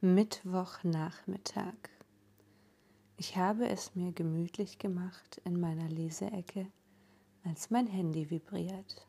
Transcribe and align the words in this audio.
Mittwochnachmittag. 0.00 1.74
Ich 3.16 3.36
habe 3.36 3.68
es 3.68 3.96
mir 3.96 4.12
gemütlich 4.12 4.78
gemacht 4.78 5.40
in 5.44 5.58
meiner 5.58 5.88
Leseecke, 5.88 6.68
als 7.42 7.70
mein 7.70 7.88
Handy 7.88 8.30
vibriert. 8.30 9.08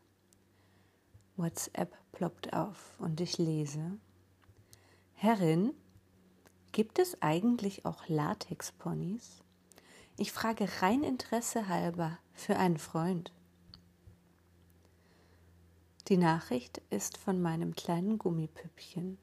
WhatsApp 1.38 1.96
ploppt 2.12 2.54
auf 2.54 2.96
und 2.97 3.21
ich 3.21 3.38
lese. 3.38 3.99
Herrin, 5.13 5.75
gibt 6.71 6.97
es 6.97 7.21
eigentlich 7.21 7.85
auch 7.85 8.08
Latexponys? 8.08 9.44
Ich 10.17 10.31
frage 10.31 10.67
rein 10.81 11.03
Interesse 11.03 11.67
halber 11.67 12.17
für 12.33 12.56
einen 12.56 12.79
Freund. 12.79 13.31
Die 16.08 16.17
Nachricht 16.17 16.81
ist 16.90 17.16
von 17.20 17.40
meinem 17.40 17.76
kleinen 17.76 18.17
Gummipüppchen, 18.17 19.20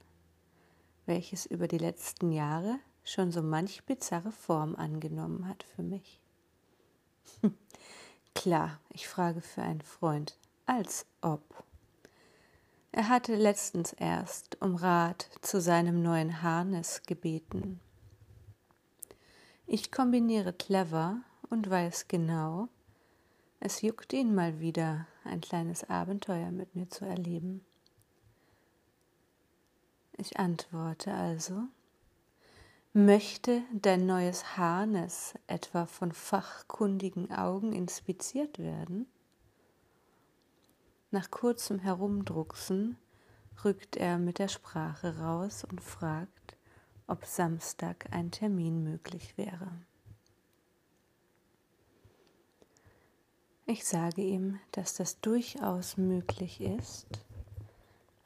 welches 1.06 1.46
über 1.46 1.68
die 1.68 1.78
letzten 1.78 2.32
Jahre 2.32 2.78
schon 3.04 3.30
so 3.30 3.42
manch 3.42 3.84
bizarre 3.84 4.32
Form 4.32 4.74
angenommen 4.76 5.48
hat 5.48 5.62
für 5.62 5.82
mich. 5.82 6.20
Klar, 8.34 8.80
ich 8.90 9.08
frage 9.08 9.40
für 9.40 9.62
einen 9.62 9.82
Freund, 9.82 10.36
als 10.66 11.06
ob. 11.20 11.64
Er 12.92 13.08
hatte 13.08 13.34
letztens 13.34 13.92
erst 13.92 14.60
um 14.60 14.74
Rat 14.74 15.30
zu 15.42 15.60
seinem 15.60 16.02
neuen 16.02 16.42
Harness 16.42 17.02
gebeten. 17.02 17.80
Ich 19.66 19.90
kombiniere 19.90 20.52
clever 20.52 21.20
und 21.50 21.68
weiß 21.68 22.08
genau, 22.08 22.68
es 23.60 23.82
juckt 23.82 24.12
ihn 24.12 24.34
mal 24.34 24.60
wieder, 24.60 25.06
ein 25.24 25.40
kleines 25.40 25.88
Abenteuer 25.88 26.50
mit 26.50 26.74
mir 26.74 26.88
zu 26.88 27.04
erleben. 27.04 27.64
Ich 30.18 30.38
antworte 30.38 31.12
also, 31.12 31.64
möchte 32.92 33.62
dein 33.72 34.06
neues 34.06 34.56
Harness 34.56 35.34
etwa 35.46 35.86
von 35.86 36.12
fachkundigen 36.12 37.30
Augen 37.30 37.72
inspiziert 37.72 38.58
werden? 38.58 39.06
Nach 41.10 41.30
kurzem 41.30 41.78
Herumdrucksen 41.78 42.96
rückt 43.64 43.96
er 43.96 44.18
mit 44.18 44.38
der 44.38 44.48
Sprache 44.48 45.18
raus 45.18 45.64
und 45.64 45.82
fragt, 45.82 46.56
ob 47.06 47.24
Samstag 47.24 48.06
ein 48.10 48.30
Termin 48.30 48.82
möglich 48.82 49.36
wäre. 49.36 49.70
Ich 53.66 53.84
sage 53.84 54.22
ihm, 54.22 54.60
dass 54.72 54.94
das 54.94 55.20
durchaus 55.20 55.96
möglich 55.96 56.60
ist, 56.60 57.06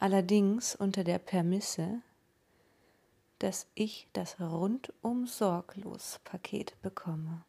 allerdings 0.01 0.75
unter 0.75 1.05
der 1.05 1.19
Permisse, 1.19 2.03
dass 3.39 3.67
ich 3.75 4.09
das 4.13 4.41
rundum 4.41 5.27
sorglos 5.27 6.21
Paket 6.25 6.75
bekomme. 6.83 7.45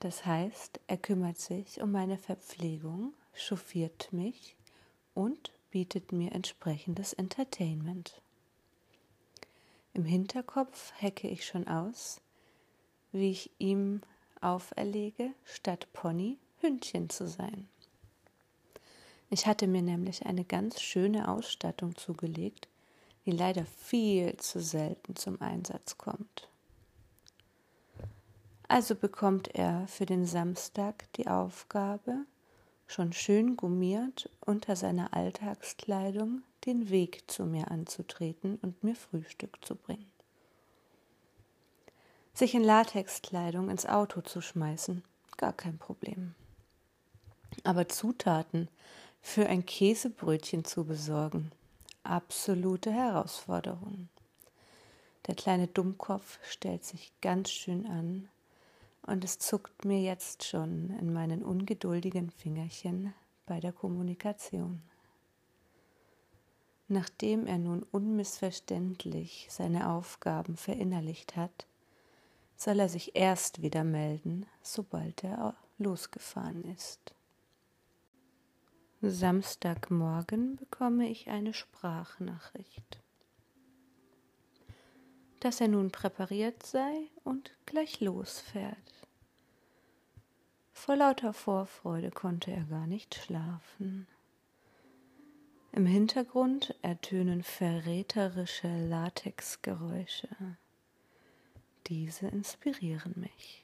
Das 0.00 0.26
heißt, 0.26 0.80
er 0.86 0.98
kümmert 0.98 1.38
sich 1.38 1.80
um 1.80 1.92
meine 1.92 2.18
Verpflegung, 2.18 3.14
chauffiert 3.32 4.12
mich 4.12 4.56
und 5.14 5.52
bietet 5.70 6.12
mir 6.12 6.32
entsprechendes 6.32 7.14
Entertainment. 7.14 8.20
Im 9.94 10.04
Hinterkopf 10.04 10.92
hecke 10.96 11.28
ich 11.28 11.46
schon 11.46 11.68
aus, 11.68 12.20
wie 13.12 13.30
ich 13.30 13.50
ihm 13.58 14.02
auferlege, 14.40 15.32
statt 15.44 15.88
Pony 15.92 16.38
Hündchen 16.60 17.08
zu 17.08 17.26
sein. 17.26 17.68
Ich 19.34 19.48
hatte 19.48 19.66
mir 19.66 19.82
nämlich 19.82 20.26
eine 20.26 20.44
ganz 20.44 20.80
schöne 20.80 21.26
Ausstattung 21.26 21.96
zugelegt, 21.96 22.68
die 23.26 23.32
leider 23.32 23.66
viel 23.66 24.36
zu 24.36 24.60
selten 24.60 25.16
zum 25.16 25.42
Einsatz 25.42 25.98
kommt. 25.98 26.46
Also 28.68 28.94
bekommt 28.94 29.52
er 29.52 29.88
für 29.88 30.06
den 30.06 30.24
Samstag 30.24 31.12
die 31.14 31.26
Aufgabe, 31.26 32.26
schon 32.86 33.12
schön 33.12 33.56
gummiert 33.56 34.30
unter 34.38 34.76
seiner 34.76 35.12
Alltagskleidung 35.14 36.44
den 36.64 36.88
Weg 36.90 37.28
zu 37.28 37.44
mir 37.44 37.72
anzutreten 37.72 38.60
und 38.62 38.84
mir 38.84 38.94
Frühstück 38.94 39.64
zu 39.64 39.74
bringen. 39.74 40.12
Sich 42.34 42.54
in 42.54 42.62
Latexkleidung 42.62 43.68
ins 43.68 43.84
Auto 43.84 44.20
zu 44.20 44.40
schmeißen, 44.40 45.02
gar 45.36 45.52
kein 45.52 45.78
Problem. 45.78 46.36
Aber 47.64 47.88
Zutaten 47.88 48.68
für 49.26 49.48
ein 49.48 49.64
Käsebrötchen 49.64 50.66
zu 50.66 50.84
besorgen, 50.84 51.50
absolute 52.04 52.92
Herausforderung. 52.92 54.10
Der 55.26 55.34
kleine 55.34 55.66
Dummkopf 55.66 56.38
stellt 56.46 56.84
sich 56.84 57.10
ganz 57.22 57.50
schön 57.50 57.86
an 57.86 58.28
und 59.06 59.24
es 59.24 59.38
zuckt 59.38 59.86
mir 59.86 60.00
jetzt 60.00 60.44
schon 60.44 60.90
in 61.00 61.12
meinen 61.12 61.42
ungeduldigen 61.42 62.30
Fingerchen 62.30 63.14
bei 63.46 63.60
der 63.60 63.72
Kommunikation. 63.72 64.82
Nachdem 66.86 67.46
er 67.46 67.58
nun 67.58 67.82
unmissverständlich 67.82 69.48
seine 69.50 69.88
Aufgaben 69.88 70.56
verinnerlicht 70.58 71.34
hat, 71.34 71.66
soll 72.56 72.78
er 72.78 72.90
sich 72.90 73.16
erst 73.16 73.62
wieder 73.62 73.84
melden, 73.84 74.44
sobald 74.62 75.24
er 75.24 75.56
losgefahren 75.78 76.62
ist. 76.64 77.14
Samstagmorgen 79.10 80.56
bekomme 80.56 81.08
ich 81.08 81.28
eine 81.28 81.54
Sprachnachricht 81.54 83.04
dass 85.44 85.60
er 85.60 85.68
nun 85.68 85.90
präpariert 85.90 86.62
sei 86.62 87.10
und 87.22 87.54
gleich 87.66 88.00
losfährt. 88.00 89.06
Vor 90.72 90.96
lauter 90.96 91.34
Vorfreude 91.34 92.10
konnte 92.10 92.50
er 92.50 92.64
gar 92.64 92.86
nicht 92.86 93.14
schlafen. 93.14 94.06
Im 95.72 95.84
Hintergrund 95.84 96.74
ertönen 96.80 97.42
verräterische 97.42 98.68
Latexgeräusche. 98.88 100.28
Diese 101.88 102.28
inspirieren 102.28 103.12
mich. 103.16 103.63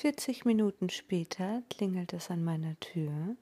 40 0.00 0.46
Minuten 0.46 0.88
später 0.88 1.62
klingelt 1.68 2.14
es 2.14 2.30
an 2.30 2.42
meiner 2.42 2.80
Tür 2.80 3.36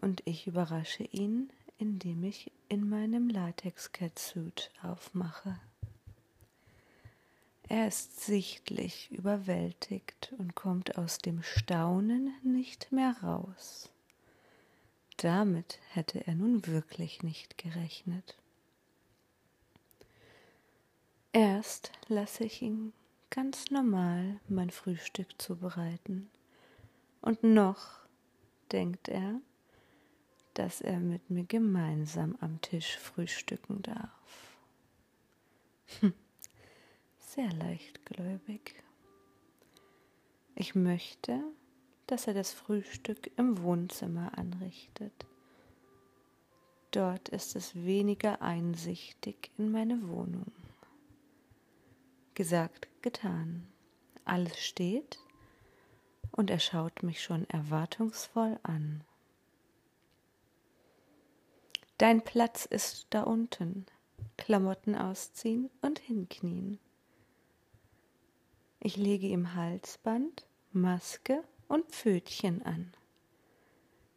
und 0.00 0.22
ich 0.24 0.46
überrasche 0.46 1.02
ihn, 1.02 1.52
indem 1.76 2.24
ich 2.24 2.50
in 2.70 2.88
meinem 2.88 3.28
Latex-Catsuit 3.28 4.70
aufmache. 4.82 5.60
Er 7.68 7.88
ist 7.88 8.22
sichtlich 8.22 9.10
überwältigt 9.10 10.32
und 10.38 10.54
kommt 10.54 10.96
aus 10.96 11.18
dem 11.18 11.42
Staunen 11.42 12.32
nicht 12.42 12.90
mehr 12.90 13.14
raus. 13.22 13.90
Damit 15.18 15.78
hätte 15.90 16.26
er 16.26 16.36
nun 16.36 16.66
wirklich 16.66 17.22
nicht 17.22 17.58
gerechnet. 17.58 18.38
Erst 21.34 21.92
lasse 22.08 22.44
ich 22.44 22.62
ihn 22.62 22.94
ganz 23.34 23.72
normal 23.72 24.38
mein 24.48 24.70
Frühstück 24.70 25.42
zubereiten. 25.42 26.30
Und 27.20 27.42
noch, 27.42 28.06
denkt 28.70 29.08
er, 29.08 29.40
dass 30.54 30.80
er 30.80 31.00
mit 31.00 31.30
mir 31.30 31.44
gemeinsam 31.44 32.36
am 32.40 32.60
Tisch 32.60 32.96
frühstücken 32.96 33.82
darf. 33.82 34.56
Hm, 35.98 36.14
sehr 37.18 37.50
leichtgläubig. 37.52 38.76
Ich 40.54 40.76
möchte, 40.76 41.42
dass 42.06 42.28
er 42.28 42.34
das 42.34 42.52
Frühstück 42.52 43.32
im 43.36 43.60
Wohnzimmer 43.62 44.38
anrichtet. 44.38 45.26
Dort 46.92 47.30
ist 47.30 47.56
es 47.56 47.74
weniger 47.74 48.40
einsichtig 48.42 49.50
in 49.58 49.72
meine 49.72 50.06
Wohnung. 50.06 50.52
Gesagt, 52.34 52.88
getan. 53.04 53.68
Alles 54.24 54.58
steht 54.58 55.20
und 56.32 56.50
er 56.50 56.58
schaut 56.58 57.02
mich 57.02 57.22
schon 57.22 57.48
erwartungsvoll 57.50 58.58
an. 58.62 59.04
Dein 61.98 62.22
Platz 62.22 62.64
ist 62.64 63.06
da 63.10 63.22
unten. 63.22 63.86
Klamotten 64.36 64.96
ausziehen 64.96 65.70
und 65.82 66.00
hinknien. 66.00 66.80
Ich 68.80 68.96
lege 68.96 69.26
ihm 69.26 69.54
Halsband, 69.54 70.46
Maske 70.72 71.44
und 71.68 71.86
Pfötchen 71.90 72.62
an. 72.62 72.92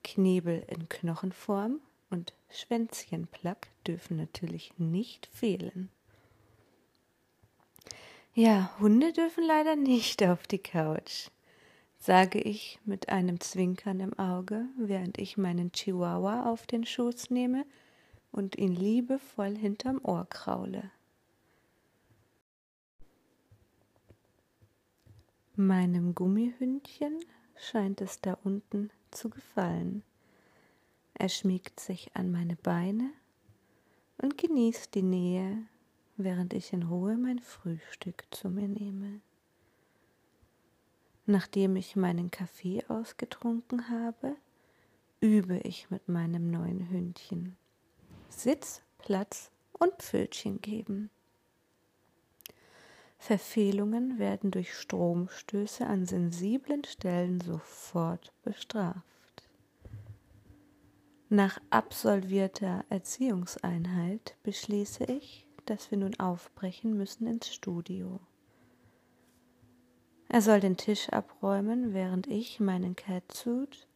Knebel 0.04 0.64
in 0.68 0.88
Knochenform 0.88 1.82
und 2.10 2.34
Schwänzchenplack 2.50 3.68
dürfen 3.86 4.16
natürlich 4.16 4.74
nicht 4.78 5.28
fehlen. 5.28 5.90
Ja, 8.40 8.70
Hunde 8.80 9.14
dürfen 9.14 9.44
leider 9.44 9.76
nicht 9.76 10.22
auf 10.22 10.46
die 10.46 10.60
Couch 10.60 11.30
sage 12.00 12.40
ich 12.40 12.80
mit 12.86 13.10
einem 13.10 13.40
Zwinkern 13.40 14.00
im 14.00 14.18
Auge, 14.18 14.66
während 14.78 15.18
ich 15.18 15.38
meinen 15.38 15.72
Chihuahua 15.72 16.52
auf 16.52 16.68
den 16.68 16.86
Schoß 16.86 17.32
nehme, 17.32 17.66
und 18.32 18.56
ihn 18.58 18.76
liebevoll 18.76 19.58
hinterm 19.58 20.00
Ohr 20.04 20.28
kraule. 20.30 20.92
Meinem 25.56 26.14
Gummihündchen 26.14 27.20
scheint 27.56 28.02
es 28.02 28.22
da 28.22 28.38
unten 28.44 28.92
zu 29.10 29.30
gefallen. 29.30 30.04
Er 31.16 31.30
schmiegt 31.30 31.80
sich 31.80 32.16
an 32.16 32.32
meine 32.32 32.58
Beine 32.58 33.10
und 34.22 34.38
genießt 34.38 34.94
die 34.94 35.02
Nähe, 35.02 35.64
während 36.18 36.54
ich 36.54 36.74
in 36.74 36.84
Ruhe 36.84 37.18
mein 37.18 37.40
Frühstück 37.40 38.26
zu 38.32 38.50
mir 38.50 38.68
nehme. 38.68 39.22
Nachdem 41.26 41.76
ich 41.76 41.96
meinen 41.96 42.32
Kaffee 42.32 42.84
ausgetrunken 42.88 43.90
habe, 43.90 44.36
übe 45.20 45.58
ich 45.58 45.90
mit 45.90 46.08
meinem 46.08 46.52
neuen 46.52 46.90
Hündchen. 46.90 47.58
Sitz, 48.30 48.82
Platz 48.98 49.52
und 49.74 49.94
Pfötchen 49.96 50.62
geben. 50.62 51.10
Verfehlungen 53.18 54.20
werden 54.20 54.52
durch 54.52 54.74
Stromstöße 54.74 55.86
an 55.86 56.06
sensiblen 56.06 56.84
Stellen 56.84 57.42
sofort 57.42 58.32
bestraft. 58.44 59.04
Nach 61.30 61.60
absolvierter 61.72 62.86
Erziehungseinheit 62.90 64.38
beschließe 64.44 65.04
ich, 65.06 65.47
dass 65.70 65.92
wir 65.92 65.98
nun 65.98 66.20
aufbrechen 66.20 66.98
müssen 66.98 67.28
ins 67.28 67.54
Studio. 67.54 68.20
Er 70.30 70.42
soll 70.42 70.60
den 70.60 70.78
Tisch 70.78 71.10
abräumen, 71.10 71.94
während 71.94 72.28
ich 72.28 72.60
meinen 72.60 72.96
Catsuit 72.96 73.88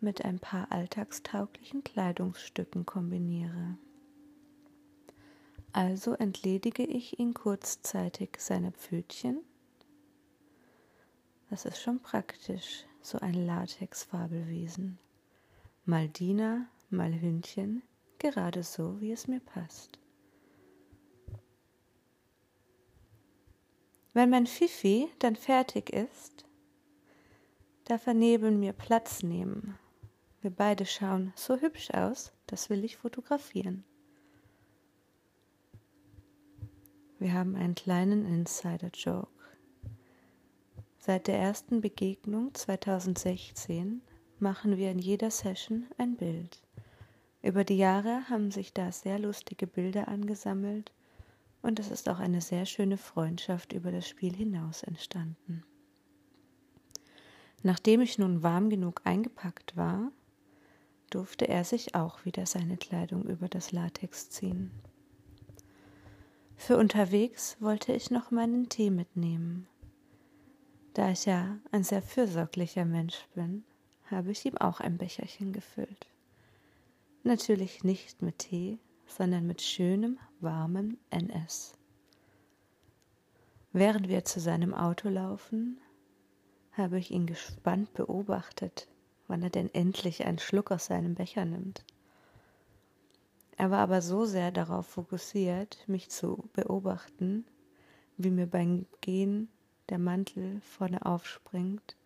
mit 0.00 0.24
ein 0.24 0.38
paar 0.38 0.70
alltagstauglichen 0.70 1.82
Kleidungsstücken 1.84 2.86
kombiniere. 2.86 3.76
Also 5.72 6.14
entledige 6.14 6.84
ich 6.84 7.18
ihn 7.18 7.34
kurzzeitig 7.34 8.36
seiner 8.38 8.72
Pfötchen. 8.72 9.40
Das 11.50 11.64
ist 11.64 11.80
schon 11.80 12.00
praktisch, 12.00 12.84
so 13.00 13.18
ein 13.18 13.34
Latexfabelwesen. 13.34 14.98
Mal 15.84 16.08
Diener, 16.08 16.66
mal 16.90 17.12
Hündchen, 17.12 17.82
gerade 18.18 18.62
so, 18.62 19.00
wie 19.00 19.12
es 19.12 19.26
mir 19.28 19.40
passt. 19.40 20.01
Wenn 24.14 24.28
mein 24.28 24.46
Fifi 24.46 25.08
dann 25.20 25.36
fertig 25.36 25.90
ist, 25.90 26.44
darf 27.84 28.06
er 28.06 28.14
neben 28.14 28.60
mir 28.60 28.74
Platz 28.74 29.22
nehmen. 29.22 29.78
Wir 30.42 30.50
beide 30.50 30.84
schauen 30.84 31.32
so 31.34 31.56
hübsch 31.56 31.90
aus, 31.92 32.32
das 32.46 32.68
will 32.68 32.84
ich 32.84 32.98
fotografieren. 32.98 33.84
Wir 37.18 37.32
haben 37.32 37.56
einen 37.56 37.74
kleinen 37.74 38.26
Insider-Joke. 38.26 39.28
Seit 40.98 41.26
der 41.26 41.38
ersten 41.38 41.80
Begegnung 41.80 42.52
2016 42.52 44.02
machen 44.40 44.76
wir 44.76 44.90
in 44.90 44.98
jeder 44.98 45.30
Session 45.30 45.86
ein 45.96 46.16
Bild. 46.16 46.60
Über 47.42 47.64
die 47.64 47.78
Jahre 47.78 48.28
haben 48.28 48.50
sich 48.50 48.74
da 48.74 48.92
sehr 48.92 49.18
lustige 49.18 49.66
Bilder 49.66 50.08
angesammelt 50.08 50.92
und 51.62 51.78
es 51.78 51.90
ist 51.90 52.08
auch 52.08 52.18
eine 52.18 52.40
sehr 52.40 52.66
schöne 52.66 52.98
Freundschaft 52.98 53.72
über 53.72 53.90
das 53.90 54.08
Spiel 54.08 54.34
hinaus 54.34 54.82
entstanden. 54.82 55.64
Nachdem 57.62 58.00
ich 58.00 58.18
nun 58.18 58.42
warm 58.42 58.70
genug 58.70 59.00
eingepackt 59.04 59.76
war, 59.76 60.10
durfte 61.10 61.46
er 61.46 61.64
sich 61.64 61.94
auch 61.94 62.24
wieder 62.24 62.46
seine 62.46 62.76
Kleidung 62.76 63.24
über 63.24 63.48
das 63.48 63.70
Latex 63.70 64.30
ziehen. 64.30 64.72
Für 66.56 66.76
unterwegs 66.76 67.56
wollte 67.60 67.92
ich 67.92 68.10
noch 68.10 68.30
meinen 68.30 68.68
Tee 68.68 68.90
mitnehmen. 68.90 69.66
Da 70.94 71.10
ich 71.10 71.24
ja 71.24 71.58
ein 71.70 71.84
sehr 71.84 72.02
fürsorglicher 72.02 72.84
Mensch 72.84 73.26
bin, 73.34 73.64
habe 74.10 74.30
ich 74.32 74.44
ihm 74.44 74.56
auch 74.58 74.80
ein 74.80 74.98
Becherchen 74.98 75.52
gefüllt. 75.52 76.06
Natürlich 77.24 77.84
nicht 77.84 78.22
mit 78.22 78.38
Tee, 78.38 78.78
sondern 79.16 79.46
mit 79.46 79.62
schönem, 79.62 80.18
warmem 80.40 80.98
NS. 81.10 81.74
Während 83.72 84.08
wir 84.08 84.24
zu 84.24 84.40
seinem 84.40 84.74
Auto 84.74 85.08
laufen, 85.08 85.80
habe 86.72 86.98
ich 86.98 87.10
ihn 87.10 87.26
gespannt 87.26 87.94
beobachtet, 87.94 88.88
wann 89.28 89.42
er 89.42 89.50
denn 89.50 89.72
endlich 89.72 90.24
einen 90.26 90.38
Schluck 90.38 90.70
aus 90.70 90.86
seinem 90.86 91.14
Becher 91.14 91.44
nimmt. 91.44 91.84
Er 93.56 93.70
war 93.70 93.78
aber 93.80 94.02
so 94.02 94.24
sehr 94.24 94.50
darauf 94.50 94.86
fokussiert, 94.86 95.84
mich 95.86 96.10
zu 96.10 96.48
beobachten, 96.52 97.44
wie 98.16 98.30
mir 98.30 98.46
beim 98.46 98.86
Gehen 99.00 99.48
der 99.88 99.98
Mantel 99.98 100.60
vorne 100.60 101.04
aufspringt 101.04 101.96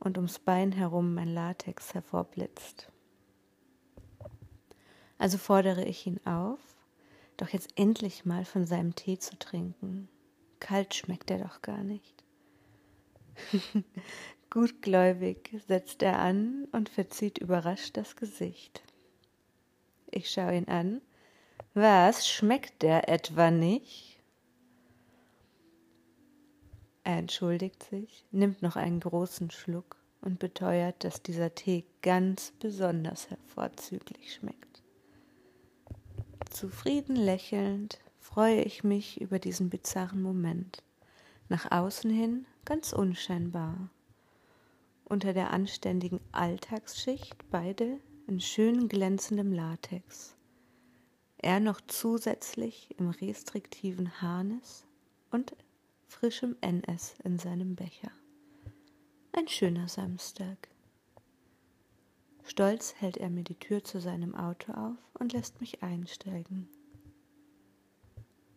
und 0.00 0.16
ums 0.16 0.38
Bein 0.38 0.72
herum 0.72 1.14
mein 1.14 1.28
Latex 1.28 1.94
hervorblitzt. 1.94 2.90
Also 5.18 5.36
fordere 5.36 5.84
ich 5.84 6.06
ihn 6.06 6.20
auf, 6.24 6.60
doch 7.36 7.48
jetzt 7.48 7.70
endlich 7.76 8.24
mal 8.24 8.44
von 8.44 8.66
seinem 8.66 8.94
Tee 8.94 9.18
zu 9.18 9.38
trinken. 9.38 10.08
Kalt 10.60 10.94
schmeckt 10.94 11.30
er 11.30 11.38
doch 11.38 11.62
gar 11.62 11.82
nicht. 11.82 12.24
Gutgläubig 14.50 15.60
setzt 15.66 16.02
er 16.02 16.18
an 16.18 16.66
und 16.72 16.88
verzieht 16.88 17.38
überrascht 17.38 17.96
das 17.96 18.16
Gesicht. 18.16 18.82
Ich 20.10 20.30
schaue 20.30 20.56
ihn 20.56 20.68
an. 20.68 21.02
Was, 21.74 22.26
schmeckt 22.26 22.82
der 22.82 23.08
etwa 23.08 23.50
nicht? 23.50 24.18
Er 27.04 27.18
entschuldigt 27.18 27.82
sich, 27.84 28.26
nimmt 28.30 28.62
noch 28.62 28.76
einen 28.76 29.00
großen 29.00 29.50
Schluck 29.50 29.96
und 30.20 30.38
beteuert, 30.38 31.04
dass 31.04 31.22
dieser 31.22 31.54
Tee 31.54 31.84
ganz 32.02 32.52
besonders 32.58 33.30
hervorzüglich 33.30 34.34
schmeckt. 34.34 34.67
Zufrieden 36.50 37.16
lächelnd 37.16 37.98
freue 38.18 38.62
ich 38.62 38.82
mich 38.82 39.20
über 39.20 39.38
diesen 39.38 39.70
bizarren 39.70 40.22
Moment. 40.22 40.82
Nach 41.48 41.70
außen 41.70 42.10
hin 42.10 42.46
ganz 42.64 42.92
unscheinbar. 42.92 43.90
Unter 45.04 45.32
der 45.32 45.52
anständigen 45.52 46.20
Alltagsschicht 46.32 47.36
beide 47.50 47.98
in 48.26 48.40
schön 48.40 48.88
glänzendem 48.88 49.52
Latex. 49.52 50.34
Er 51.38 51.60
noch 51.60 51.80
zusätzlich 51.86 52.94
im 52.98 53.10
restriktiven 53.10 54.20
Harnis 54.20 54.84
und 55.30 55.54
frischem 56.06 56.56
NS 56.60 57.14
in 57.24 57.38
seinem 57.38 57.76
Becher. 57.76 58.10
Ein 59.32 59.48
schöner 59.48 59.88
Samstag. 59.88 60.68
Stolz 62.48 62.94
hält 62.98 63.18
er 63.18 63.28
mir 63.28 63.44
die 63.44 63.58
Tür 63.58 63.84
zu 63.84 64.00
seinem 64.00 64.34
Auto 64.34 64.72
auf 64.72 64.96
und 65.18 65.34
lässt 65.34 65.60
mich 65.60 65.82
einsteigen. 65.82 66.66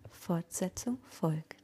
Fortsetzung 0.09 0.97
folgt. 1.09 1.60